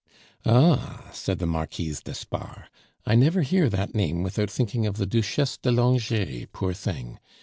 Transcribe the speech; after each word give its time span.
"Ah!" 0.47 1.11
said 1.13 1.37
the 1.37 1.45
Marquise 1.45 2.01
d'Espard, 2.01 2.63
"I 3.05 3.13
never 3.13 3.43
hear 3.43 3.69
that 3.69 3.93
name 3.93 4.23
without 4.23 4.49
thinking 4.49 4.87
of 4.87 4.97
the 4.97 5.05
Duchesse 5.05 5.57
de 5.57 5.69
Langeais, 5.69 6.47
poor 6.51 6.73
thing. 6.73 7.19